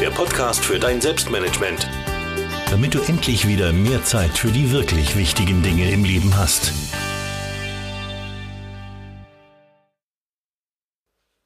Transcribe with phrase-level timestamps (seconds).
[0.00, 1.86] der Podcast für dein Selbstmanagement.
[2.70, 6.72] Damit du endlich wieder mehr Zeit für die wirklich wichtigen Dinge im Leben hast.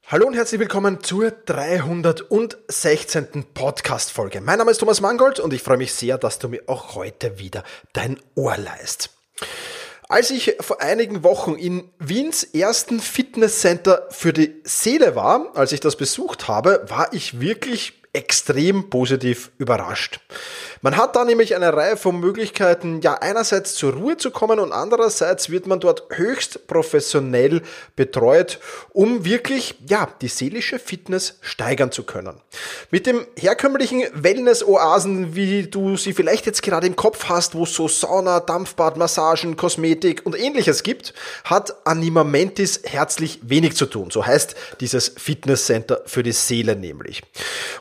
[0.07, 3.47] Hallo und herzlich willkommen zur 316.
[3.55, 4.41] Podcast-Folge.
[4.41, 7.41] Mein Name ist Thomas Mangold und ich freue mich sehr, dass du mir auch heute
[7.41, 9.11] wieder dein Ohr leist.
[10.09, 15.81] Als ich vor einigen Wochen in Wiens ersten Fitnesscenter für die Seele war, als ich
[15.81, 20.21] das besucht habe, war ich wirklich extrem positiv überrascht.
[20.83, 24.71] Man hat da nämlich eine Reihe von Möglichkeiten, ja einerseits zur Ruhe zu kommen und
[24.71, 27.63] andererseits wird man dort höchst professionell
[27.97, 28.61] betreut,
[28.93, 32.41] um wirklich ja die seelische Fitness steigern zu können.
[32.91, 37.75] Mit dem herkömmlichen Wellness-Oasen, wie du sie vielleicht jetzt gerade im Kopf hast, wo es
[37.75, 41.15] so Sauna, Dampfbad, Massagen, Kosmetik und ähnliches gibt,
[41.45, 44.11] hat Anima Mentis herzlich wenig zu tun.
[44.11, 47.23] So heißt dieses Fitnesscenter für die Seele nämlich.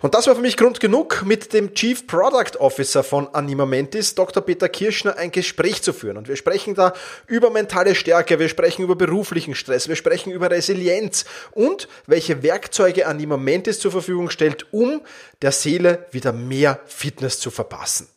[0.01, 4.15] Und das war für mich Grund genug, mit dem Chief Product Officer von Anima Mentis,
[4.15, 4.43] Dr.
[4.43, 6.17] Peter Kirschner, ein Gespräch zu führen.
[6.17, 6.93] Und wir sprechen da
[7.27, 13.07] über mentale Stärke, wir sprechen über beruflichen Stress, wir sprechen über Resilienz und welche Werkzeuge
[13.07, 15.01] Anima Mentis zur Verfügung stellt, um
[15.41, 18.07] der Seele wieder mehr Fitness zu verpassen.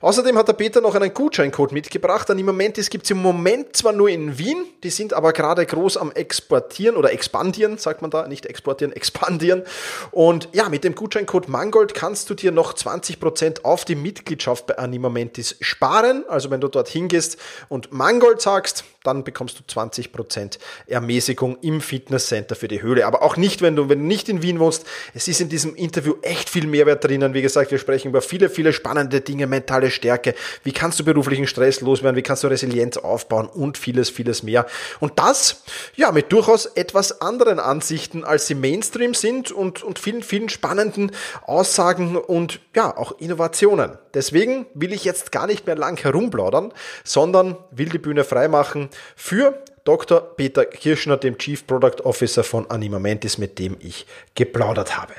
[0.00, 2.30] Außerdem hat der Peter noch einen Gutscheincode mitgebracht.
[2.30, 5.64] An im Moment gibt es im Moment zwar nur in Wien, die sind aber gerade
[5.64, 9.62] groß am Exportieren oder Expandieren, sagt man da, nicht exportieren, expandieren.
[10.10, 14.78] Und ja, mit dem Gutscheincode Mangold kannst du dir noch 20% auf die Mitgliedschaft bei
[14.78, 16.24] Animamentis sparen.
[16.28, 17.38] Also wenn du dort hingehst
[17.68, 23.06] und Mangold sagst, dann bekommst du 20% Ermäßigung im Fitnesscenter für die Höhle.
[23.06, 24.86] Aber auch nicht, wenn du, wenn du nicht in Wien wohnst.
[25.14, 27.34] Es ist in diesem Interview echt viel Mehrwert drinnen.
[27.34, 30.34] Wie gesagt, wir sprechen über viele, viele spannende Dinge, mentale Stärke.
[30.64, 32.16] Wie kannst du beruflichen Stress loswerden?
[32.16, 33.46] Wie kannst du Resilienz aufbauen?
[33.46, 34.66] Und vieles, vieles mehr.
[35.00, 35.62] Und das,
[35.94, 41.12] ja, mit durchaus etwas anderen Ansichten, als sie Mainstream sind und, und vielen, vielen spannenden
[41.46, 43.98] Aussagen und ja, auch Innovationen.
[44.14, 46.72] Deswegen will ich jetzt gar nicht mehr lang herumplaudern,
[47.04, 50.20] sondern will die Bühne freimachen für Dr.
[50.36, 55.14] Peter Kirschner, dem Chief Product Officer von Animamentis, mit dem ich geplaudert habe.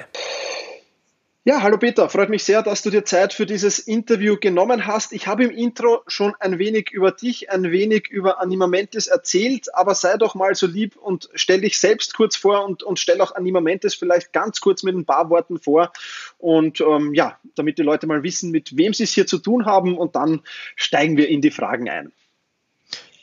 [1.47, 5.13] Ja, hallo Peter, freut mich sehr, dass du dir Zeit für dieses Interview genommen hast.
[5.13, 9.95] Ich habe im Intro schon ein wenig über dich, ein wenig über Animamentis erzählt, aber
[9.95, 13.33] sei doch mal so lieb und stell dich selbst kurz vor und, und stell auch
[13.33, 15.93] Animamentis vielleicht ganz kurz mit ein paar Worten vor.
[16.37, 19.65] Und ähm, ja, damit die Leute mal wissen, mit wem sie es hier zu tun
[19.65, 20.41] haben und dann
[20.75, 22.11] steigen wir in die Fragen ein.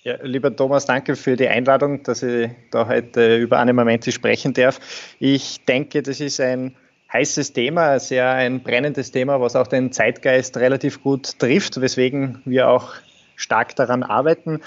[0.06, 4.78] Ja, lieber Thomas, danke für die Einladung, dass ich da heute über Animamentis sprechen darf.
[5.18, 6.76] Ich denke, das ist ein
[7.10, 12.68] heißes Thema, sehr ein brennendes Thema, was auch den Zeitgeist relativ gut trifft, weswegen wir
[12.68, 12.92] auch
[13.36, 14.60] stark daran arbeiten.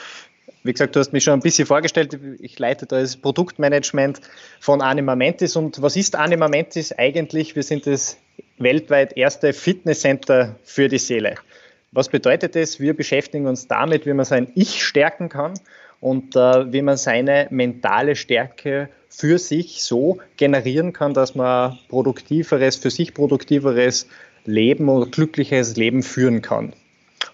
[0.64, 2.18] wie gesagt, du hast mich schon ein bisschen vorgestellt.
[2.40, 4.22] Ich leite da das Produktmanagement
[4.60, 5.56] von Anima Mentis.
[5.56, 7.56] Und was ist Anima Mentis eigentlich?
[7.56, 8.18] Wir sind das
[8.58, 11.36] weltweit erste Fitnesscenter für die Seele.
[11.98, 12.80] Was bedeutet das?
[12.80, 15.56] Wir beschäftigen uns damit, wie man sein Ich stärken kann
[16.00, 22.76] und äh, wie man seine mentale Stärke für sich so generieren kann, dass man produktiveres,
[22.76, 24.08] für sich produktiveres
[24.46, 26.74] Leben oder glückliches Leben führen kann.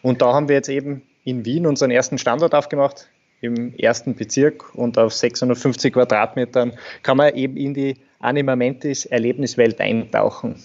[0.02, 3.10] Und da haben wir jetzt eben in Wien unseren ersten Standort aufgemacht,
[3.42, 6.72] im ersten Bezirk und auf 650 Quadratmetern
[7.02, 10.56] kann man eben in die Animamentis Erlebniswelt eintauchen.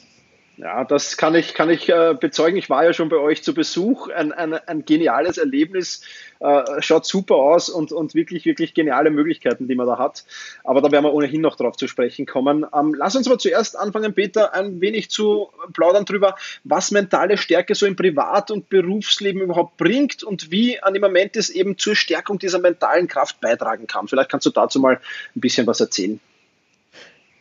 [0.60, 2.56] Ja, das kann ich, kann ich äh, bezeugen.
[2.56, 4.08] Ich war ja schon bei euch zu Besuch.
[4.08, 6.02] Ein, ein, ein geniales Erlebnis.
[6.40, 10.25] Äh, schaut super aus und, und wirklich, wirklich geniale Möglichkeiten, die man da hat.
[10.64, 12.66] Aber da werden wir ohnehin noch drauf zu sprechen kommen.
[12.75, 16.34] Ähm, lass uns aber zuerst anfangen, Peter, ein wenig zu plaudern darüber,
[16.64, 21.94] was mentale Stärke so im Privat- und Berufsleben überhaupt bringt und wie Animamentis eben zur
[21.94, 24.08] Stärkung dieser mentalen Kraft beitragen kann.
[24.08, 24.99] Vielleicht kannst du dazu mal
[25.37, 26.19] ein bisschen was erzählen.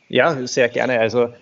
[0.07, 0.99] Ja, sehr gerne.
[0.99, 1.33] Also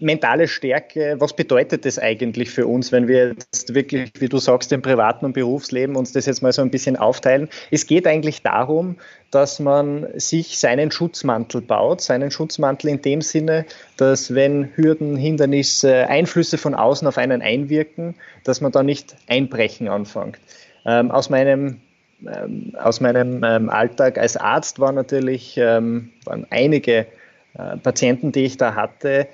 [0.00, 4.72] mentale Stärke, was bedeutet das eigentlich für uns, wenn wir jetzt wirklich, wie du sagst,
[4.72, 7.48] im privaten und Berufsleben uns das jetzt mal so ein bisschen aufteilen?
[7.70, 8.96] Es geht eigentlich darum,
[9.30, 13.66] dass man sich seinen Schutzmantel baut, seinen Schutzmantel in dem Sinne,
[13.96, 19.88] dass wenn Hürden, Hindernisse, Einflüsse von außen auf einen einwirken, dass man da nicht einbrechen
[19.88, 20.38] anfängt.
[20.86, 21.80] Ähm, aus meinem
[22.26, 27.06] ähm, aus meinem ähm, Alltag als Arzt war natürlich, ähm, waren einige
[27.54, 29.28] äh, Patienten, die ich da hatte,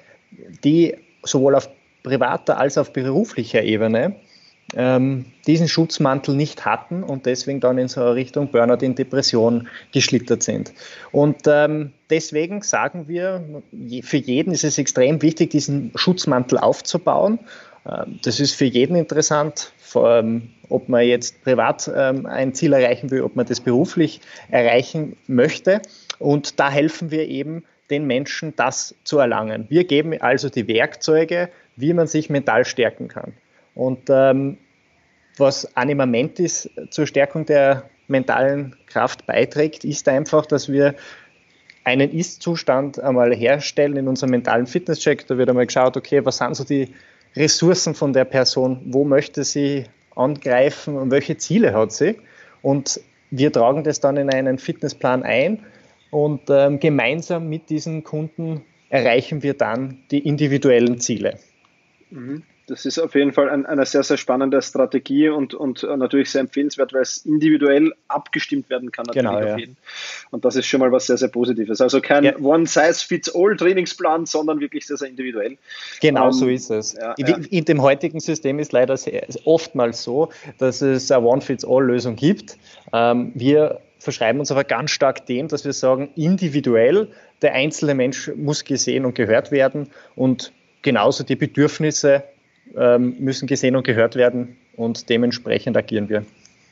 [0.63, 1.69] die sowohl auf
[2.03, 4.17] privater als auf beruflicher Ebene
[4.77, 10.43] ähm, diesen Schutzmantel nicht hatten und deswegen dann in so Richtung Burnout in Depression geschlittert
[10.43, 10.73] sind.
[11.13, 13.45] Und ähm, deswegen sagen wir,
[14.03, 17.39] für jeden ist es extrem wichtig, diesen Schutzmantel aufzubauen.
[17.87, 23.23] Ähm, das ist für jeden interessant, ob man jetzt privat ähm, ein Ziel erreichen will,
[23.23, 24.21] ob man das beruflich
[24.51, 25.81] erreichen möchte.
[26.19, 29.67] Und da helfen wir eben den Menschen das zu erlangen.
[29.69, 33.33] Wir geben also die Werkzeuge, wie man sich mental stärken kann.
[33.75, 34.59] Und ähm,
[35.37, 40.95] was Anima Mentis zur Stärkung der mentalen Kraft beiträgt, ist einfach, dass wir
[41.83, 45.27] einen Ist-Zustand einmal herstellen in unserem mentalen Fitnesscheck.
[45.27, 46.89] Da wird einmal geschaut, okay, was sind so die
[47.37, 49.85] Ressourcen von der Person, wo möchte sie
[50.15, 52.17] angreifen und welche Ziele hat sie.
[52.63, 53.01] Und
[53.31, 55.65] wir tragen das dann in einen Fitnessplan ein
[56.15, 61.41] und ähm, gemeinsam mit diesen Kunden erreichen wir dann die individuellen Ziele.
[62.11, 62.45] Mhm.
[62.69, 66.31] Das ist auf jeden Fall ein, eine sehr, sehr spannende Strategie und, und äh, natürlich
[66.31, 69.05] sehr empfehlenswert, weil es individuell abgestimmt werden kann.
[69.07, 69.67] Natürlich genau, ja.
[70.31, 71.81] Und das ist schon mal was sehr, sehr Positives.
[71.81, 72.39] Also kein ja.
[72.39, 75.59] One-Size-Fits-All-Trainingsplan, sondern wirklich sehr, sehr individuell.
[76.01, 76.95] Genau, um, so ähm, ist es.
[76.95, 82.17] Ja, in, in, dem heutigen System ist leider sehr, oftmals so, dass es eine One-Fits-All-Lösung
[82.17, 82.57] gibt.
[82.93, 87.09] Ähm, wir verschreiben uns aber ganz stark dem, dass wir sagen, individuell,
[87.43, 90.53] der einzelne Mensch muss gesehen und gehört werden und
[90.83, 92.23] genauso die Bedürfnisse
[92.77, 96.25] ähm, müssen gesehen und gehört werden und dementsprechend agieren wir.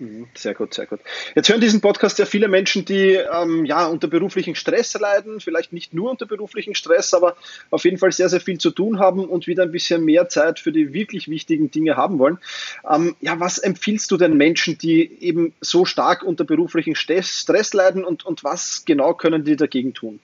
[0.03, 0.99] Mhm, sehr gut, sehr gut.
[1.37, 5.73] Jetzt hören diesen Podcast ja viele Menschen, die ähm, ja unter beruflichen Stress leiden, vielleicht
[5.73, 7.37] nicht nur unter beruflichen Stress, aber
[7.71, 10.59] auf jeden Fall sehr, sehr viel zu tun haben und wieder ein bisschen mehr Zeit
[10.59, 12.39] für die wirklich wichtigen Dinge haben wollen.
[12.91, 18.05] Ähm, ja, was empfiehlst du den Menschen, die eben so stark unter beruflichen Stress leiden
[18.05, 20.19] und, und was genau können die dagegen tun?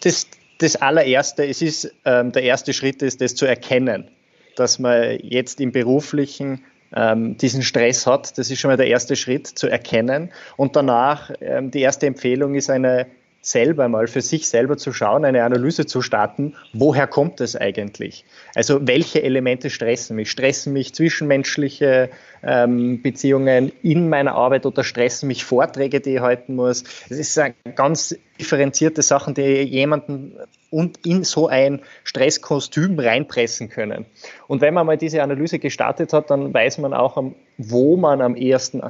[0.00, 0.26] Das,
[0.56, 4.08] das allererste, es ist, ähm, der erste Schritt ist, das zu erkennen,
[4.56, 8.36] dass man jetzt im beruflichen ähm, diesen Stress hat.
[8.38, 10.30] Das ist schon mal der erste Schritt zu erkennen.
[10.56, 13.06] Und danach, ähm, die erste Empfehlung ist eine
[13.42, 18.24] selber mal für sich selber zu schauen, eine Analyse zu starten, woher kommt es eigentlich?
[18.54, 20.30] Also welche Elemente stressen mich?
[20.30, 22.10] Stressen mich zwischenmenschliche
[22.42, 26.84] ähm, Beziehungen in meiner Arbeit oder stressen mich Vorträge, die ich halten muss?
[27.08, 27.40] Es ist
[27.74, 30.34] ganz differenzierte Sachen, die jemanden
[30.70, 34.06] und in so ein Stresskostüm reinpressen können.
[34.48, 37.22] Und wenn man mal diese Analyse gestartet hat, dann weiß man auch,
[37.58, 38.82] wo man am ehesten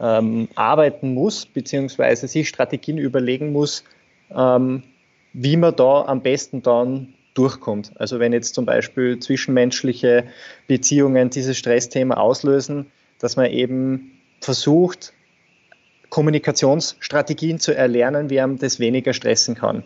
[0.00, 3.84] ähm, arbeiten muss, beziehungsweise sich Strategien überlegen muss,
[4.34, 4.82] ähm,
[5.32, 7.92] wie man da am besten dann durchkommt.
[7.96, 10.24] Also wenn jetzt zum Beispiel zwischenmenschliche
[10.66, 12.86] Beziehungen dieses Stressthema auslösen,
[13.18, 15.12] dass man eben versucht,
[16.08, 19.84] Kommunikationsstrategien zu erlernen, wie man das weniger stressen kann.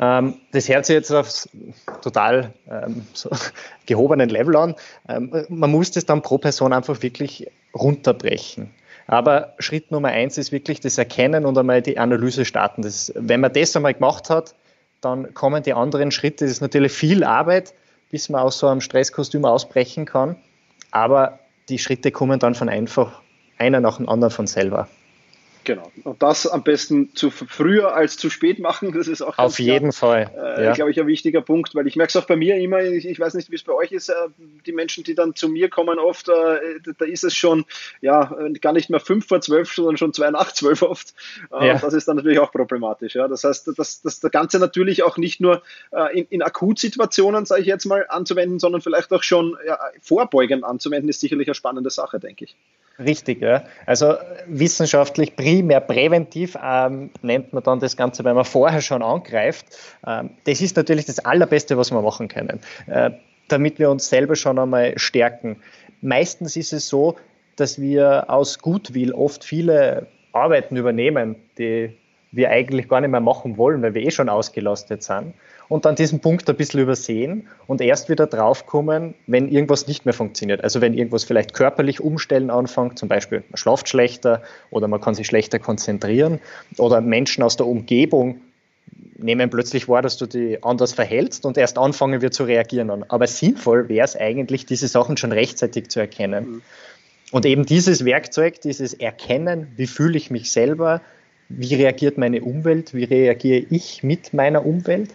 [0.00, 1.46] Ähm, das hört sich jetzt auf
[2.00, 3.30] total ähm, so
[3.86, 4.74] gehobenen Level an.
[5.08, 8.70] Ähm, man muss das dann pro Person einfach wirklich runterbrechen.
[9.06, 12.82] Aber Schritt Nummer eins ist wirklich das Erkennen und einmal die Analyse starten.
[12.82, 14.54] Das, wenn man das einmal gemacht hat,
[15.00, 16.44] dann kommen die anderen Schritte.
[16.44, 17.74] Das ist natürlich viel Arbeit,
[18.10, 20.36] bis man aus so einem Stresskostüm ausbrechen kann.
[20.90, 23.20] Aber die Schritte kommen dann von einfach
[23.58, 24.88] einer nach dem anderen von selber.
[25.64, 25.92] Genau.
[26.02, 28.92] Und das am besten zu früher als zu spät machen.
[28.92, 30.72] Das ist auch auf jeden klar, Fall, äh, ja.
[30.72, 32.82] glaube ich, ein wichtiger Punkt, weil ich merke es auch bei mir immer.
[32.82, 34.08] Ich, ich weiß nicht, wie es bei euch ist.
[34.08, 34.14] Äh,
[34.66, 36.32] die Menschen, die dann zu mir kommen, oft, äh,
[36.98, 37.64] da ist es schon
[38.00, 41.14] ja gar nicht mehr fünf vor zwölf, sondern schon zwei nach zwölf oft.
[41.52, 41.78] Äh, ja.
[41.78, 43.14] Das ist dann natürlich auch problematisch.
[43.14, 47.46] Ja, das heißt, dass, dass das Ganze natürlich auch nicht nur äh, in, in Akutsituationen,
[47.46, 51.54] sage ich jetzt mal, anzuwenden, sondern vielleicht auch schon ja, vorbeugend anzuwenden, ist sicherlich eine
[51.54, 52.56] spannende Sache, denke ich.
[52.98, 53.64] Richtig, ja.
[53.86, 54.14] Also
[54.46, 59.66] wissenschaftlich primär präventiv ähm, nennt man dann das Ganze, wenn man vorher schon angreift.
[60.06, 63.10] Ähm, das ist natürlich das Allerbeste, was wir machen können, äh,
[63.48, 65.56] damit wir uns selber schon einmal stärken.
[66.00, 67.16] Meistens ist es so,
[67.56, 71.96] dass wir aus Gutwill oft viele Arbeiten übernehmen, die
[72.30, 75.34] wir eigentlich gar nicht mehr machen wollen, weil wir eh schon ausgelastet sind
[75.72, 80.12] und dann diesen Punkt ein bisschen übersehen und erst wieder draufkommen, wenn irgendwas nicht mehr
[80.12, 80.62] funktioniert.
[80.62, 85.14] Also wenn irgendwas vielleicht körperlich umstellen anfängt, zum Beispiel man schlaft schlechter oder man kann
[85.14, 86.40] sich schlechter konzentrieren
[86.76, 88.42] oder Menschen aus der Umgebung
[89.16, 93.04] nehmen plötzlich wahr, dass du dich anders verhältst und erst anfangen wir zu reagieren.
[93.08, 96.44] Aber sinnvoll wäre es eigentlich, diese Sachen schon rechtzeitig zu erkennen.
[96.50, 96.62] Mhm.
[97.30, 101.00] Und eben dieses Werkzeug, dieses Erkennen, wie fühle ich mich selber,
[101.48, 105.08] wie reagiert meine Umwelt, wie reagiere ich mit meiner Umwelt,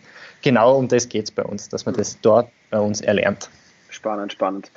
[0.47, 3.49] genau um das geht es bei uns, dass man das dort bei uns erlernt.
[3.97, 4.69] Spannend, spannend.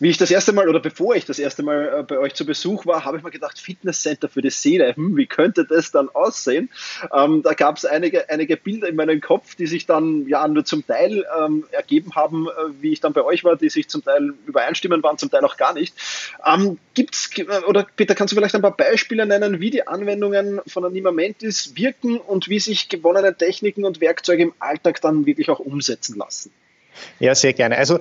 [0.00, 2.44] Wie ich das erste Mal oder bevor ich das erste Mal äh, bei euch zu
[2.44, 6.08] Besuch war, habe ich mir gedacht, Fitnesscenter für die Seele, hm, wie könnte das dann
[6.08, 6.70] aussehen?
[7.16, 10.64] Ähm, da gab es einige, einige Bilder in meinem Kopf, die sich dann ja nur
[10.64, 12.50] zum Teil ähm, ergeben haben, äh,
[12.80, 15.56] wie ich dann bei euch war, die sich zum Teil übereinstimmen waren, zum Teil auch
[15.56, 15.94] gar nicht.
[16.44, 17.30] Ähm, gibt's,
[17.68, 21.76] oder Peter, kannst du vielleicht ein paar Beispiele nennen, wie die Anwendungen von Anima Mentis
[21.76, 26.50] wirken und wie sich gewonnene Techniken und Werkzeuge im Alltag dann wirklich auch umsetzen lassen?
[27.18, 27.76] Ja, sehr gerne.
[27.76, 27.98] Also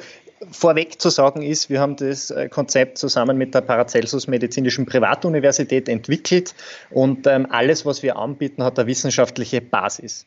[0.51, 5.89] vorweg zu sagen ist, wir haben das äh, Konzept zusammen mit der Paracelsus Medizinischen Privatuniversität
[5.89, 6.55] entwickelt
[6.89, 10.25] und ähm, alles, was wir anbieten, hat eine wissenschaftliche Basis.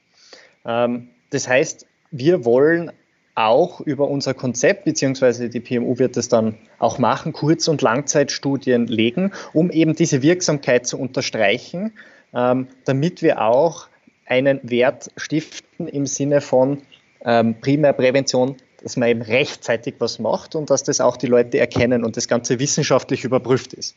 [0.64, 2.92] Ähm, das heißt, wir wollen
[3.34, 8.86] auch über unser Konzept, beziehungsweise die PMU wird es dann auch machen, Kurz- und Langzeitstudien
[8.86, 11.92] legen, um eben diese Wirksamkeit zu unterstreichen,
[12.34, 13.88] ähm, damit wir auch
[14.26, 16.82] einen Wert stiften im Sinne von
[17.22, 22.16] Primärprävention dass man eben rechtzeitig was macht und dass das auch die Leute erkennen und
[22.16, 23.96] das Ganze wissenschaftlich überprüft ist.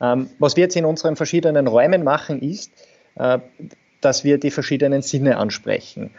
[0.00, 2.72] Ähm, was wir jetzt in unseren verschiedenen Räumen machen, ist,
[3.16, 3.38] äh,
[4.00, 6.10] dass wir die verschiedenen Sinne ansprechen.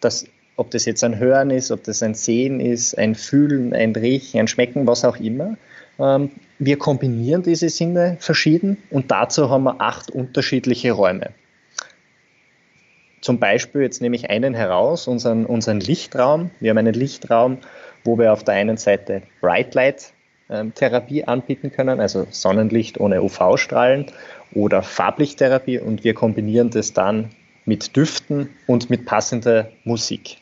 [0.00, 0.24] Das,
[0.56, 4.40] ob das jetzt ein Hören ist, ob das ein Sehen ist, ein Fühlen, ein Riechen,
[4.40, 5.56] ein Schmecken, was auch immer.
[5.98, 11.30] Ähm, wir kombinieren diese Sinne verschieden und dazu haben wir acht unterschiedliche Räume.
[13.20, 16.50] Zum Beispiel, jetzt nehme ich einen heraus, unseren, unseren Lichtraum.
[16.60, 17.58] Wir haben einen Lichtraum,
[18.04, 20.12] wo wir auf der einen Seite Bright Light
[20.48, 24.06] ähm, Therapie anbieten können, also Sonnenlicht ohne UV-Strahlen
[24.52, 27.30] oder Farblichttherapie und wir kombinieren das dann
[27.66, 30.38] mit Düften und mit passender Musik.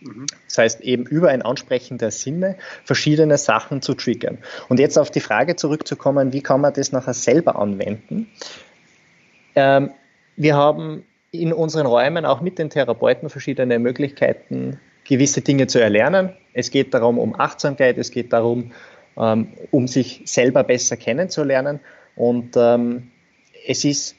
[0.00, 0.26] Mhm.
[0.46, 4.38] Das heißt, eben über ein Ansprechen der Sinne verschiedene Sachen zu triggern.
[4.68, 8.28] Und jetzt auf die Frage zurückzukommen, wie kann man das nachher selber anwenden?
[9.56, 9.90] Ähm,
[10.36, 11.04] wir haben
[11.40, 16.30] in unseren Räumen auch mit den Therapeuten verschiedene Möglichkeiten, gewisse Dinge zu erlernen.
[16.52, 18.72] Es geht darum, um Achtsamkeit, es geht darum,
[19.16, 21.80] ähm, um sich selber besser kennenzulernen.
[22.16, 23.10] Und ähm,
[23.66, 24.16] es ist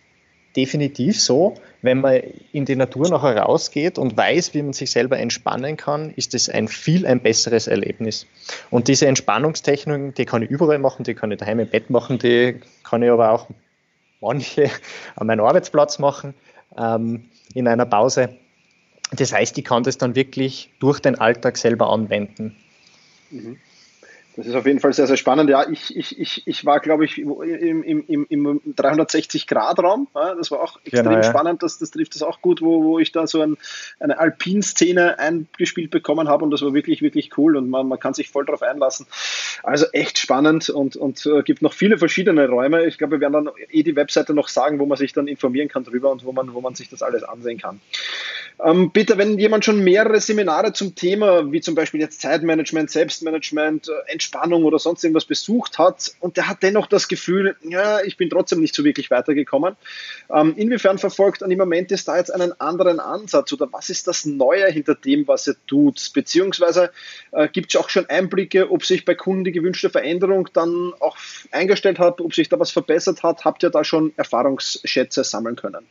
[0.55, 5.19] definitiv so, wenn man in die Natur nachher rausgeht und weiß, wie man sich selber
[5.19, 8.25] entspannen kann, ist es ein viel ein besseres Erlebnis.
[8.71, 12.17] Und diese Entspannungstechniken, die kann ich überall machen, die kann ich daheim im Bett machen,
[12.19, 13.47] die kann ich aber auch
[14.21, 14.69] manche
[15.15, 16.33] an meinem Arbeitsplatz machen
[16.77, 18.37] ähm, in einer Pause.
[19.11, 22.55] Das heißt, ich kann das dann wirklich durch den Alltag selber anwenden.
[23.31, 23.57] Mhm.
[24.35, 25.49] Das ist auf jeden Fall sehr, sehr spannend.
[25.49, 30.07] Ja, ich, ich, ich, ich war, glaube ich, im, im, im 360-Grad-Raum.
[30.13, 31.23] Ja, das war auch extrem genau, ja.
[31.23, 31.63] spannend.
[31.63, 33.57] Das, das trifft es auch gut, wo, wo ich da so ein,
[33.99, 38.13] eine Alpin-Szene eingespielt bekommen habe und das war wirklich, wirklich cool und man, man kann
[38.13, 39.07] sich voll darauf einlassen.
[39.63, 42.85] Also echt spannend und, und äh, gibt noch viele verschiedene Räume.
[42.85, 45.69] Ich glaube, wir werden dann eh die Webseite noch sagen, wo man sich dann informieren
[45.69, 47.79] kann drüber und wo man, wo man sich das alles ansehen kann.
[48.63, 53.89] Ähm, bitte, wenn jemand schon mehrere Seminare zum Thema, wie zum Beispiel jetzt Zeitmanagement, Selbstmanagement,
[53.89, 58.17] äh, Entspannung oder sonst irgendwas besucht hat und der hat dennoch das Gefühl, ja, ich
[58.17, 59.75] bin trotzdem nicht so wirklich weitergekommen.
[60.33, 64.07] Ähm, inwiefern verfolgt an im Moment ist da jetzt einen anderen Ansatz oder was ist
[64.07, 66.11] das Neue hinter dem, was er tut?
[66.13, 66.91] Beziehungsweise
[67.31, 71.17] äh, gibt es auch schon Einblicke, ob sich bei Kunden die gewünschte Veränderung dann auch
[71.51, 73.45] eingestellt hat, ob sich da was verbessert hat?
[73.45, 75.85] Habt ihr da schon Erfahrungsschätze sammeln können?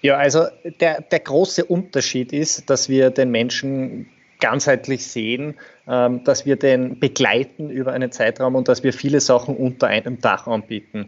[0.00, 0.46] Ja, also
[0.80, 4.10] der, der große Unterschied ist, dass wir den Menschen
[4.42, 5.54] ganzheitlich sehen,
[5.88, 10.20] ähm, dass wir den begleiten über einen Zeitraum und dass wir viele Sachen unter einem
[10.20, 11.06] Dach anbieten.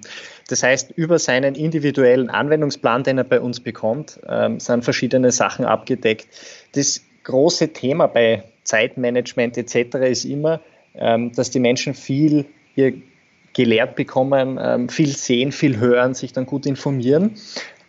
[0.49, 5.64] Das heißt, über seinen individuellen Anwendungsplan, den er bei uns bekommt, ähm, sind verschiedene Sachen
[5.67, 6.29] abgedeckt.
[6.73, 9.97] Das große Thema bei Zeitmanagement etc.
[10.09, 10.61] ist immer,
[10.95, 12.95] ähm, dass die Menschen viel hier
[13.53, 17.37] gelehrt bekommen, viel sehen, viel hören, sich dann gut informieren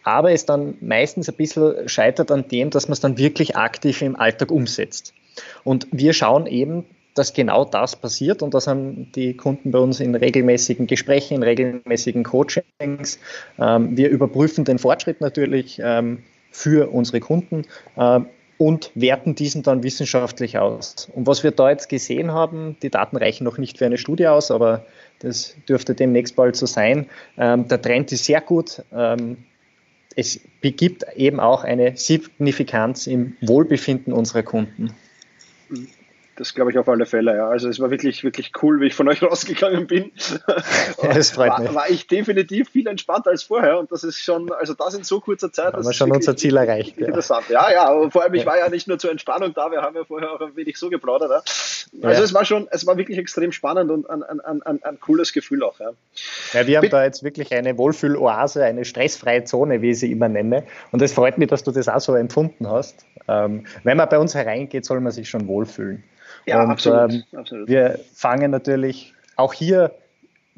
[0.06, 4.04] aber es dann meistens ein bisschen scheitert an dem, dass man es dann wirklich aktiv
[4.04, 5.16] im Alltag umsetzt.
[5.64, 10.00] Und wir schauen eben, dass genau das passiert und das haben die Kunden bei uns
[10.02, 13.20] in regelmäßigen Gesprächen, in regelmäßigen Coachings.
[13.58, 17.64] Ähm, wir überprüfen den Fortschritt natürlich ähm, für unsere Kunden
[17.98, 18.28] ähm,
[18.58, 21.10] und werten diesen dann wissenschaftlich aus.
[21.14, 24.28] Und was wir da jetzt gesehen haben, die Daten reichen noch nicht für eine Studie
[24.28, 24.86] aus, aber
[25.20, 27.08] das dürfte demnächst bald so sein.
[27.38, 28.82] der Trend ist sehr gut
[30.16, 34.94] es begibt eben auch eine Signifikanz im Wohlbefinden unserer Kunden.
[35.72, 36.05] Mm.
[36.38, 37.48] Das glaube ich auf alle Fälle, ja.
[37.48, 40.12] Also es war wirklich, wirklich cool, wie ich von euch rausgegangen bin.
[41.02, 41.74] Ja, das freut war, mich.
[41.74, 45.20] War ich definitiv viel entspannter als vorher und das ist schon, also das in so
[45.20, 45.74] kurzer Zeit.
[45.74, 46.98] Haben wir schon unser Ziel erreicht.
[46.98, 47.50] Interessant.
[47.50, 48.10] Ja, ja, ja.
[48.10, 50.42] vor allem, ich war ja nicht nur zur Entspannung da, wir haben ja vorher auch
[50.42, 51.48] ein wenig so geplaudert.
[51.94, 52.10] Ja.
[52.10, 55.32] Also es war schon, es war wirklich extrem spannend und ein, ein, ein, ein cooles
[55.34, 55.80] Gefühl auch.
[55.80, 55.92] Ja,
[56.54, 56.98] ja wir haben Bitte.
[56.98, 60.64] da jetzt wirklich eine Wohlfühloase, eine stressfreie Zone, wie ich sie immer nenne.
[60.92, 63.06] Und es freut mich, dass du das auch so empfunden hast.
[63.28, 66.04] Ähm, wenn man bei uns hereingeht, soll man sich schon wohlfühlen.
[66.46, 67.68] Ja, und, absolut, ähm, absolut.
[67.68, 69.92] Wir fangen natürlich auch hier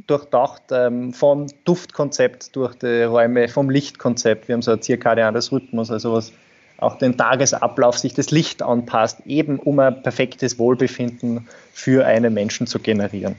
[0.05, 4.47] durchdacht ähm, vom Duftkonzept durch die Räume, vom Lichtkonzept.
[4.47, 6.31] Wir haben so ein zirkadianes Rhythmus, also was
[6.77, 12.67] auch den Tagesablauf sich das Licht anpasst, eben um ein perfektes Wohlbefinden für einen Menschen
[12.67, 13.35] zu generieren.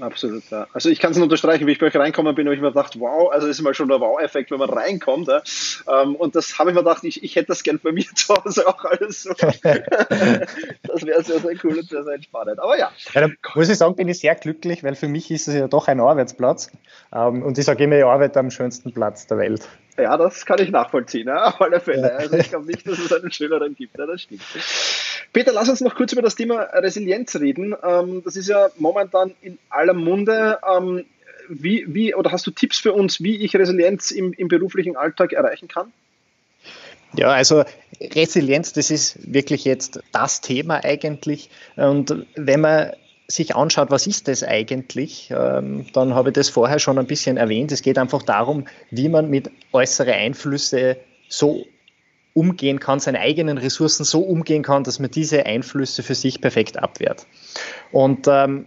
[0.00, 0.66] Absolut, ja.
[0.72, 2.68] Also ich kann es nur unterstreichen, wie ich bei euch reinkommen bin, habe ich mir
[2.68, 5.28] gedacht, wow, also das ist mal schon der Wow-Effekt, wenn man reinkommt.
[5.28, 5.42] Ja.
[6.02, 8.34] Ähm, und das habe ich mir gedacht, ich, ich hätte das gern bei mir zu
[8.34, 9.34] Hause auch alles so.
[9.34, 9.62] das
[11.06, 12.60] wäre sehr, sehr cool und sehr, sehr entspannend.
[12.60, 12.90] Aber ja.
[13.12, 15.88] ja muss ich sagen, bin ich sehr glücklich, weil für mich ist es ja doch
[15.88, 16.70] ein Arbeitsplatz.
[17.12, 19.68] Ähm, und ich sage immer, ich arbeite am schönsten Platz der Welt.
[19.96, 22.14] Ja, das kann ich nachvollziehen, ja, auf alle Fälle.
[22.16, 24.42] Also ich glaube nicht, dass es einen schöneren gibt, ja, das stimmt.
[25.32, 27.74] Peter, lass uns noch kurz über das Thema Resilienz reden.
[27.82, 30.58] Ähm, das ist ja momentan in aller Munde.
[30.68, 31.04] Ähm,
[31.48, 35.32] wie, wie, oder hast du Tipps für uns, wie ich Resilienz im, im beruflichen Alltag
[35.32, 35.92] erreichen kann?
[37.16, 37.64] Ja, also
[38.00, 41.50] Resilienz, das ist wirklich jetzt das Thema eigentlich.
[41.76, 42.92] Und wenn man
[43.26, 47.36] sich anschaut, was ist das eigentlich, ähm, dann habe ich das vorher schon ein bisschen
[47.36, 47.72] erwähnt.
[47.72, 50.96] Es geht einfach darum, wie man mit äußeren Einflüssen
[51.28, 51.64] so
[52.34, 56.76] umgehen kann, seine eigenen Ressourcen so umgehen kann, dass man diese Einflüsse für sich perfekt
[56.76, 57.26] abwehrt.
[57.92, 58.66] Und ähm,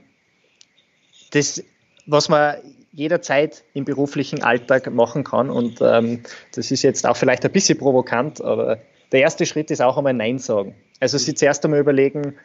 [1.32, 1.64] das,
[2.06, 2.56] was man
[2.94, 6.24] jederzeit im beruflichen Alltag machen kann, und ähm,
[6.56, 8.80] das ist jetzt auch vielleicht ein bisschen provokant, aber
[9.12, 10.74] der erste Schritt ist auch einmal Nein sagen.
[11.00, 12.36] Also sich zuerst einmal überlegen,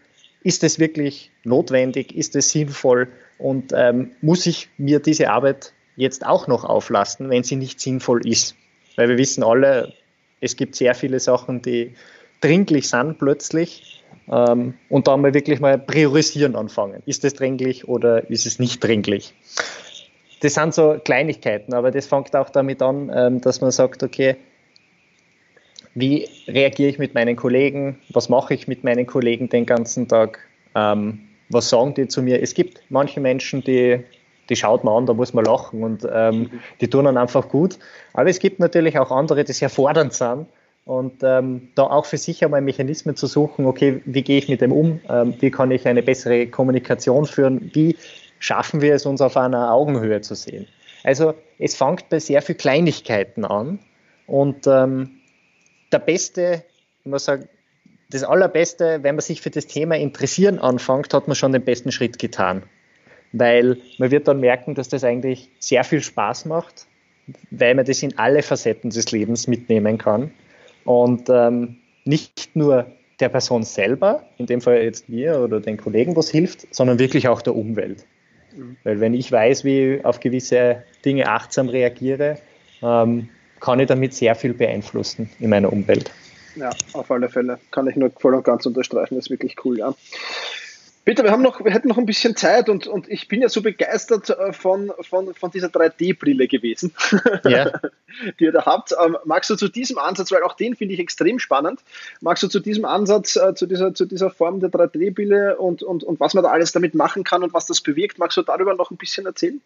[0.44, 6.26] ist es wirklich notwendig, ist es sinnvoll und ähm, muss ich mir diese Arbeit jetzt
[6.26, 8.56] auch noch auflasten, wenn sie nicht sinnvoll ist?
[8.96, 9.94] Weil wir wissen alle,
[10.40, 11.94] es gibt sehr viele Sachen, die
[12.40, 17.02] dringlich sind plötzlich ähm, und da mal wirklich mal priorisieren anfangen.
[17.06, 19.34] Ist es dringlich oder ist es nicht dringlich?
[20.40, 24.36] Das sind so Kleinigkeiten, aber das fängt auch damit an, ähm, dass man sagt, okay,
[25.94, 30.38] wie reagiere ich mit meinen Kollegen, was mache ich mit meinen Kollegen den ganzen Tag,
[30.74, 32.42] ähm, was sagen die zu mir.
[32.42, 34.00] Es gibt manche Menschen, die,
[34.48, 36.50] die schaut man an, da muss man lachen und ähm,
[36.80, 37.78] die tun dann einfach gut.
[38.14, 40.46] Aber es gibt natürlich auch andere, die sehr fordernd sind
[40.84, 44.60] und ähm, da auch für sich einmal Mechanismen zu suchen, okay, wie gehe ich mit
[44.60, 47.96] dem um, ähm, wie kann ich eine bessere Kommunikation führen, wie
[48.38, 50.66] schaffen wir es, uns auf einer Augenhöhe zu sehen.
[51.04, 53.78] Also es fängt bei sehr vielen Kleinigkeiten an
[54.26, 55.21] und ähm,
[55.92, 56.64] der beste,
[57.04, 57.48] ich muss sagen,
[58.10, 61.92] das Allerbeste, wenn man sich für das Thema interessieren anfängt, hat man schon den besten
[61.92, 62.62] Schritt getan.
[63.32, 66.86] Weil man wird dann merken, dass das eigentlich sehr viel Spaß macht,
[67.50, 70.30] weil man das in alle Facetten des Lebens mitnehmen kann.
[70.84, 72.86] Und ähm, nicht nur
[73.20, 77.28] der Person selber, in dem Fall jetzt mir oder den Kollegen, was hilft, sondern wirklich
[77.28, 78.04] auch der Umwelt.
[78.54, 78.76] Mhm.
[78.84, 82.38] Weil wenn ich weiß, wie ich auf gewisse Dinge achtsam reagiere,
[82.82, 83.28] ähm,
[83.62, 86.10] kann ich damit sehr viel beeinflussen in meiner Umwelt.
[86.56, 87.58] Ja, auf alle Fälle.
[87.70, 89.14] Kann ich nur voll und ganz unterstreichen.
[89.14, 89.94] Das ist wirklich cool, ja.
[91.04, 93.48] Bitte, wir haben noch, wir hätten noch ein bisschen Zeit und, und ich bin ja
[93.48, 96.92] so begeistert äh, von, von, von dieser 3D-Brille gewesen,
[97.44, 97.72] ja.
[98.38, 98.94] die ihr da habt.
[99.04, 101.80] Ähm, magst du zu diesem Ansatz, weil auch den finde ich extrem spannend,
[102.20, 106.04] magst du zu diesem Ansatz, äh, zu, dieser, zu dieser Form der 3D-Brille und, und,
[106.04, 108.74] und was man da alles damit machen kann und was das bewirkt, magst du darüber
[108.74, 109.60] noch ein bisschen erzählen?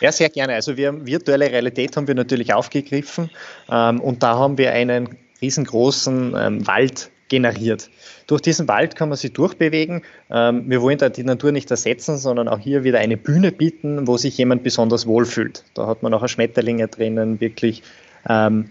[0.00, 0.54] Ja, sehr gerne.
[0.54, 3.30] Also wir virtuelle Realität haben wir natürlich aufgegriffen
[3.70, 7.90] ähm, und da haben wir einen riesengroßen ähm, Wald generiert.
[8.26, 10.02] Durch diesen Wald kann man sich durchbewegen.
[10.30, 14.06] Ähm, wir wollen da die Natur nicht ersetzen, sondern auch hier wieder eine Bühne bieten,
[14.06, 15.64] wo sich jemand besonders wohlfühlt.
[15.74, 17.82] Da hat man auch Schmetterlinge drinnen, wirklich
[18.28, 18.70] ähm,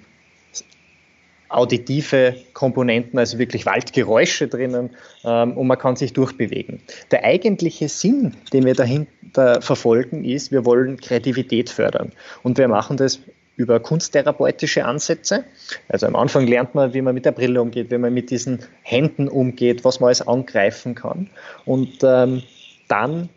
[1.49, 4.91] auditive Komponenten, also wirklich Waldgeräusche drinnen
[5.23, 6.81] ähm, und man kann sich durchbewegen.
[7.11, 12.11] Der eigentliche Sinn, den wir dahinter verfolgen, ist, wir wollen Kreativität fördern.
[12.43, 13.19] Und wir machen das
[13.55, 15.43] über kunsttherapeutische Ansätze.
[15.89, 18.59] Also am Anfang lernt man, wie man mit der Brille umgeht, wie man mit diesen
[18.83, 21.29] Händen umgeht, was man alles angreifen kann.
[21.65, 22.43] Und ähm,
[22.87, 23.27] dann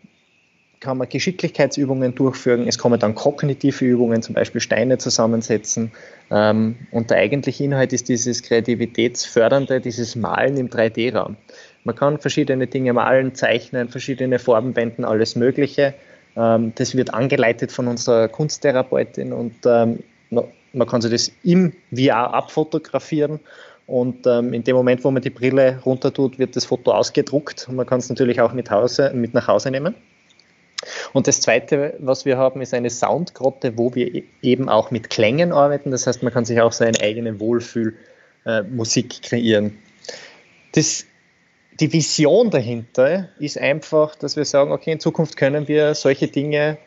[0.83, 2.67] kann man Geschicklichkeitsübungen durchführen.
[2.67, 5.93] Es kommen dann kognitive Übungen, zum Beispiel Steine zusammensetzen.
[6.29, 11.37] Ähm, und der eigentliche Inhalt ist dieses kreativitätsfördernde, dieses Malen im 3D-Raum.
[11.85, 15.93] Man kann verschiedene Dinge malen, zeichnen, verschiedene Farben wenden, alles Mögliche.
[16.35, 22.33] Ähm, das wird angeleitet von unserer Kunsttherapeutin und ähm, man kann sich das im VR
[22.33, 23.39] abfotografieren
[23.85, 27.67] und ähm, in dem Moment, wo man die Brille runter tut, wird das Foto ausgedruckt
[27.69, 29.95] und man kann es natürlich auch mit, Hause, mit nach Hause nehmen.
[31.13, 35.09] Und das Zweite, was wir haben, ist eine Soundgrotte, wo wir e-, eben auch mit
[35.09, 35.91] Klängen arbeiten.
[35.91, 39.77] Das heißt, man kann sich auch seine eigene Wohlfühlmusik kreieren.
[40.73, 41.05] Das,
[41.79, 46.77] die Vision dahinter ist einfach, dass wir sagen, okay, in Zukunft können wir solche Dinge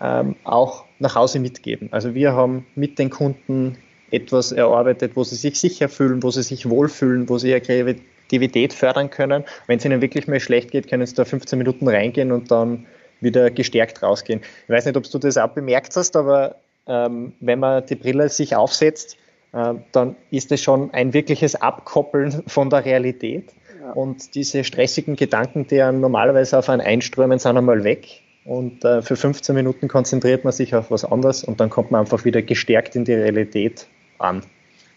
[0.00, 1.88] ähm, auch nach Hause mitgeben.
[1.92, 3.78] Also wir haben mit den Kunden
[4.10, 8.72] etwas erarbeitet, wo sie sich sicher fühlen, wo sie sich wohlfühlen, wo sie ihre Kreativität
[8.72, 9.44] fördern können.
[9.66, 12.86] Wenn es ihnen wirklich mal schlecht geht, können sie da 15 Minuten reingehen und dann
[13.22, 14.40] wieder gestärkt rausgehen.
[14.64, 16.56] Ich weiß nicht, ob du das auch bemerkt hast, aber
[16.86, 19.16] ähm, wenn man die Brille sich aufsetzt,
[19.52, 23.52] äh, dann ist es schon ein wirkliches Abkoppeln von der Realität.
[23.80, 23.92] Ja.
[23.92, 28.22] Und diese stressigen Gedanken, die ja normalerweise auf einen einströmen, sind einmal weg.
[28.44, 32.00] Und äh, für 15 Minuten konzentriert man sich auf was anderes und dann kommt man
[32.00, 33.86] einfach wieder gestärkt in die Realität
[34.18, 34.42] an.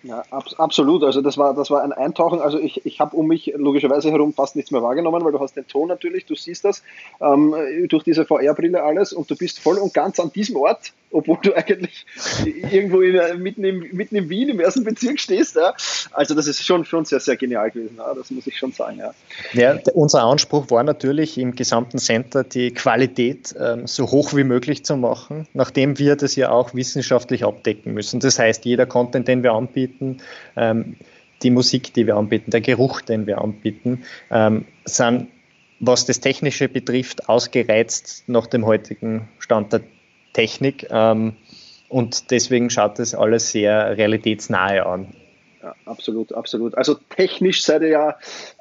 [0.05, 1.03] Ja, ab, absolut.
[1.03, 2.39] Also das war, das war ein Eintauchen.
[2.39, 5.55] Also ich, ich habe um mich logischerweise herum fast nichts mehr wahrgenommen, weil du hast
[5.55, 6.83] den Ton natürlich, du siehst das
[7.19, 7.55] ähm,
[7.89, 11.53] durch diese VR-Brille alles und du bist voll und ganz an diesem Ort, obwohl du
[11.55, 12.05] eigentlich
[12.71, 15.55] irgendwo in, mitten, im, mitten in Wien im ersten Bezirk stehst.
[15.55, 15.73] Ja.
[16.11, 17.95] Also das ist schon, schon sehr, sehr genial gewesen.
[17.97, 18.13] Ja.
[18.13, 18.99] Das muss ich schon sagen.
[18.99, 19.13] Ja.
[19.53, 24.85] ja, unser Anspruch war natürlich im gesamten Center die Qualität ähm, so hoch wie möglich
[24.85, 28.19] zu machen, nachdem wir das ja auch wissenschaftlich abdecken müssen.
[28.19, 30.17] Das heißt, jeder Content, den wir anbieten, anbieten,
[30.55, 30.95] ähm,
[31.43, 35.27] die Musik, die wir anbieten, der Geruch, den wir anbieten, ähm, sind,
[35.79, 39.81] was das Technische betrifft, ausgereizt nach dem heutigen Stand der
[40.35, 40.87] Technik.
[40.91, 41.35] Ähm,
[41.89, 45.13] und deswegen schaut das alles sehr realitätsnahe an.
[45.63, 46.75] Ja, absolut, absolut.
[46.75, 48.15] Also technisch seid ihr ja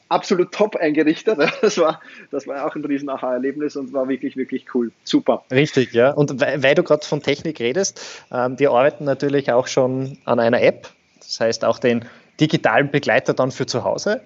[0.08, 1.38] absolut top eingerichtet.
[1.60, 4.92] Das war, das war auch ein riesen Aha-Erlebnis und war wirklich, wirklich cool.
[5.02, 5.44] Super.
[5.50, 6.12] Richtig, ja.
[6.12, 8.00] Und weil, weil du gerade von Technik redest,
[8.32, 12.04] ähm, wir arbeiten natürlich auch schon an einer App, das heißt auch den
[12.40, 14.20] digitalen Begleiter dann für zu Hause,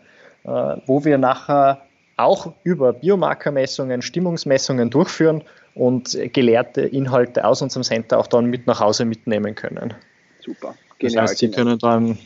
[0.45, 0.49] äh,
[0.87, 1.81] wo wir nachher
[2.17, 5.43] auch über Biomarkermessungen, Stimmungsmessungen durchführen
[5.79, 9.95] und gelehrte Inhalte aus unserem Center auch dann mit nach Hause mitnehmen können.
[10.41, 10.75] Super.
[10.99, 12.19] Genial, das heißt, Sie können dann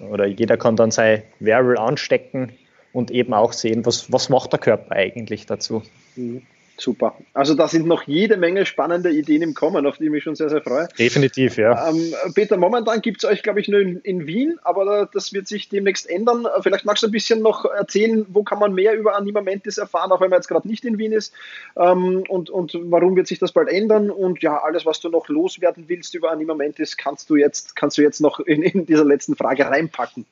[0.00, 2.52] oder jeder kann dann sein Wearable anstecken
[2.92, 5.82] und eben auch sehen, was, was macht der Körper eigentlich dazu.
[6.16, 6.42] Mhm.
[6.76, 7.16] Super.
[7.34, 10.34] Also da sind noch jede Menge spannende Ideen im Kommen, auf die ich mich schon
[10.34, 10.88] sehr, sehr freue.
[10.98, 11.88] Definitiv, ja.
[11.88, 15.46] Ähm, Peter, momentan gibt es euch, glaube ich, nur in, in, Wien, aber das wird
[15.46, 16.46] sich demnächst ändern.
[16.62, 20.10] Vielleicht magst du ein bisschen noch erzählen, wo kann man mehr über Anima Mentis erfahren,
[20.10, 21.32] auch wenn man jetzt gerade nicht in Wien ist
[21.76, 25.28] ähm, und, und warum wird sich das bald ändern und ja, alles, was du noch
[25.28, 29.04] loswerden willst über Anima Mentis, kannst du jetzt, kannst du jetzt noch in, in dieser
[29.04, 30.26] letzten Frage reinpacken.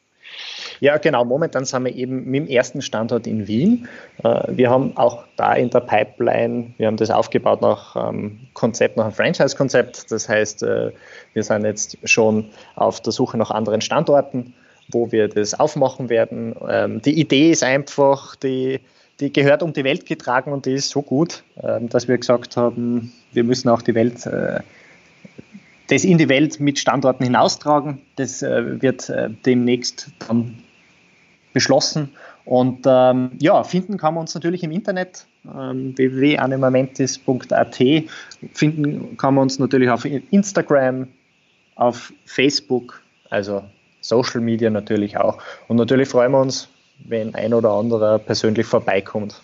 [0.80, 1.24] Ja, genau.
[1.24, 3.88] Momentan sind wir eben mit dem ersten Standort in Wien.
[4.24, 8.96] Äh, wir haben auch da in der Pipeline, wir haben das aufgebaut nach einem Konzept,
[8.96, 10.10] nach einem Franchise-Konzept.
[10.10, 10.90] Das heißt, äh,
[11.34, 14.54] wir sind jetzt schon auf der Suche nach anderen Standorten,
[14.88, 16.56] wo wir das aufmachen werden.
[16.68, 18.80] Ähm, die Idee ist einfach, die,
[19.20, 22.56] die gehört um die Welt getragen und die ist so gut, ähm, dass wir gesagt
[22.56, 24.60] haben, wir müssen auch die Welt äh,
[25.88, 28.00] das in die Welt mit Standorten hinaustragen.
[28.16, 29.12] Das wird
[29.44, 30.62] demnächst dann
[31.52, 32.10] beschlossen.
[32.44, 37.76] Und ähm, ja, finden kann man uns natürlich im Internet ähm, www.animamentis.at.
[38.52, 41.08] Finden kann man uns natürlich auf Instagram,
[41.76, 43.62] auf Facebook, also
[44.00, 45.38] Social Media natürlich auch.
[45.68, 46.68] Und natürlich freuen wir uns,
[47.04, 49.40] wenn ein oder anderer persönlich vorbeikommt.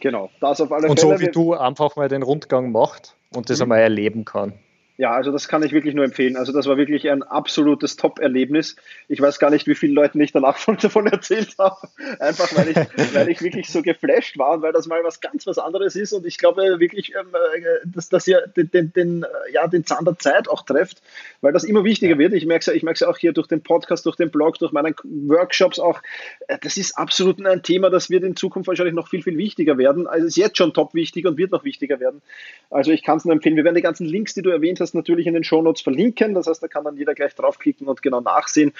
[0.00, 1.12] Genau, das auf alle Und Fälle.
[1.12, 3.64] Und so wie du einfach mal den Rundgang macht und das mhm.
[3.64, 4.52] einmal erleben kann.
[5.00, 6.36] Ja, also das kann ich wirklich nur empfehlen.
[6.36, 8.74] Also das war wirklich ein absolutes Top-Erlebnis.
[9.06, 11.88] Ich weiß gar nicht, wie viele Leuten ich danach davon erzählt habe.
[12.18, 12.76] Einfach weil ich,
[13.14, 16.12] weil ich wirklich so geflasht war und weil das mal was ganz was anderes ist.
[16.12, 19.86] Und ich glaube wirklich, ähm, äh, dass, dass ihr den, den, den, äh, ja, den
[19.86, 21.00] Zahn der Zeit auch trefft,
[21.42, 22.18] weil das immer wichtiger ja.
[22.18, 22.32] wird.
[22.32, 24.96] Ich merke es ich merke auch hier durch den Podcast, durch den Blog, durch meine
[25.04, 26.02] Workshops auch.
[26.48, 29.78] Äh, das ist absolut ein Thema, das wird in Zukunft wahrscheinlich noch viel, viel wichtiger
[29.78, 30.08] werden.
[30.08, 32.20] Also es ist jetzt schon top wichtig und wird noch wichtiger werden.
[32.68, 33.54] Also ich kann es nur empfehlen.
[33.54, 36.34] Wir werden die ganzen Links, die du erwähnt hast, das natürlich in den Shownotes verlinken.
[36.34, 38.72] Das heißt, da kann dann jeder gleich draufklicken und genau nachsehen.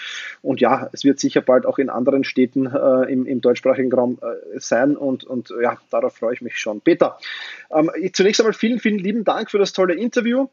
[0.42, 4.18] Und ja, es wird sicher bald auch in anderen Städten äh, im, im, deutschsprachigen Raum
[4.22, 4.96] äh, sein.
[4.96, 6.80] Und, und ja, darauf freue ich mich schon.
[6.80, 7.18] Peter,
[7.70, 10.48] ähm, zunächst einmal vielen, vielen lieben Dank für das tolle Interview.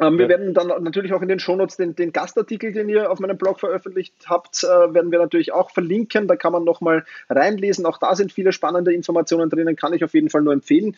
[0.00, 0.30] Ähm, wir ja.
[0.30, 3.60] werden dann natürlich auch in den Shownotes den, den Gastartikel, den ihr auf meinem Blog
[3.60, 6.26] veröffentlicht habt, äh, werden wir natürlich auch verlinken.
[6.26, 7.84] Da kann man nochmal reinlesen.
[7.86, 10.96] Auch da sind viele spannende Informationen drinnen, kann ich auf jeden Fall nur empfehlen.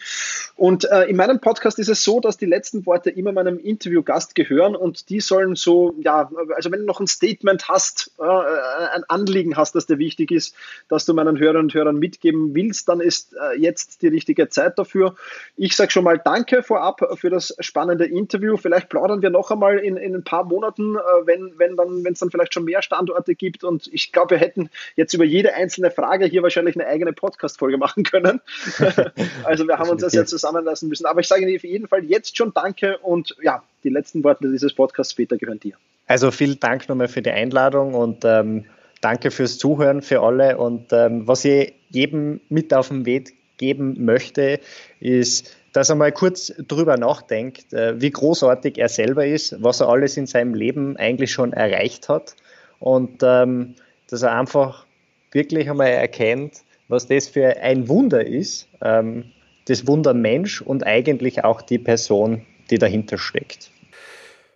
[0.57, 4.35] Und äh, in meinem Podcast ist es so, dass die letzten Worte immer meinem Interviewgast
[4.35, 9.05] gehören und die sollen so, ja, also wenn du noch ein Statement hast, äh, ein
[9.09, 10.55] Anliegen hast, das dir wichtig ist,
[10.89, 14.79] dass du meinen Hörern und Hörern mitgeben willst, dann ist äh, jetzt die richtige Zeit
[14.79, 15.17] dafür.
[15.57, 18.57] Ich sage schon mal Danke vorab für das spannende Interview.
[18.57, 22.13] Vielleicht plaudern wir noch einmal in, in ein paar Monaten, äh, wenn wenn dann wenn
[22.13, 23.65] es dann vielleicht schon mehr Standorte gibt.
[23.65, 27.79] Und ich glaube, wir hätten jetzt über jede einzelne Frage hier wahrscheinlich eine eigene Podcast-Folge
[27.79, 28.43] machen können.
[29.45, 31.07] also wir haben uns das ja zusammenlassen müssen.
[31.07, 34.51] Aber ich sage Ihnen auf jeden Fall jetzt schon Danke und ja, die letzten Worte
[34.51, 35.75] dieses Podcasts später gehören dir.
[36.07, 38.67] Also vielen Dank nochmal für die Einladung und ähm,
[39.01, 40.59] danke fürs Zuhören für alle.
[40.59, 44.61] Und ähm, was ich jedem mit auf den Weg geben möchte,
[45.01, 49.89] ist dass er mal kurz drüber nachdenkt, äh, wie großartig er selber ist, was er
[49.89, 52.37] alles in seinem Leben eigentlich schon erreicht hat
[52.79, 53.75] und ähm,
[54.09, 54.87] dass er einfach
[55.31, 59.33] wirklich einmal erkennt, was das für ein Wunder ist, ähm,
[59.67, 63.71] das Wunder Mensch und eigentlich auch die Person, die dahinter steckt.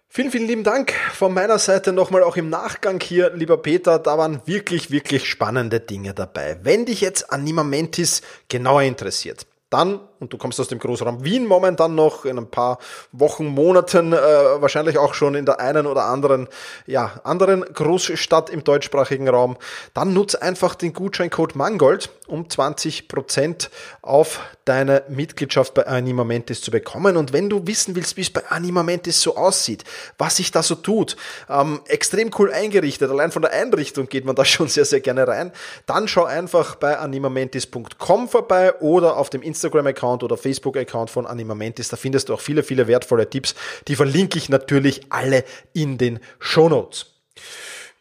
[0.08, 3.98] Vielen, vielen lieben Dank von meiner Seite nochmal auch im Nachgang hier, lieber Peter.
[3.98, 6.58] Da waren wirklich, wirklich spannende Dinge dabei.
[6.62, 11.46] Wenn dich jetzt Anima Mentis genauer interessiert, dann, und du kommst aus dem Großraum Wien
[11.46, 12.78] momentan noch, in ein paar
[13.12, 16.48] Wochen, Monaten, äh, wahrscheinlich auch schon in der einen oder anderen,
[16.86, 19.56] ja, anderen Großstadt im deutschsprachigen Raum,
[19.94, 23.70] dann nutze einfach den Gutscheincode Mangold, um 20%
[24.02, 27.16] auf deine Mitgliedschaft bei Anima Mentis zu bekommen.
[27.16, 29.84] Und wenn du wissen willst, wie es bei Anima Mentis so aussieht,
[30.18, 31.16] was sich da so tut,
[31.48, 35.26] ähm, extrem cool eingerichtet, allein von der Einrichtung geht man da schon sehr, sehr gerne
[35.28, 35.52] rein,
[35.86, 41.88] dann schau einfach bei animamentis.com vorbei oder auf dem Instagram Instagram-Account oder Facebook-Account von Animamentis.
[41.88, 43.54] Da findest du auch viele, viele wertvolle Tipps.
[43.88, 47.06] Die verlinke ich natürlich alle in den Show Notes.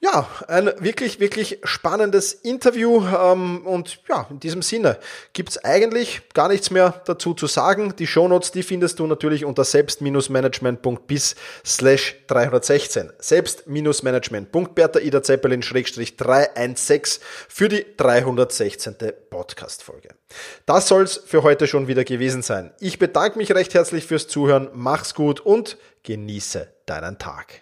[0.02, 3.04] Ja, ein wirklich, wirklich spannendes Interview.
[3.08, 5.00] Ähm, und ja, in diesem Sinne
[5.34, 7.96] gibt's eigentlich gar nichts mehr dazu zu sagen.
[7.98, 13.14] Die Shownotes, die findest du natürlich unter selbst-management.bis slash 316.
[13.20, 18.96] Selbst-management.bertha Ida Zeppelin 316 für die 316.
[19.30, 20.10] Podcast-Folge.
[20.66, 22.74] Das soll's für heute schon wieder gewesen sein.
[22.80, 24.70] Ich bedanke mich recht herzlich fürs Zuhören.
[24.74, 27.62] Mach's gut und genieße deinen Tag.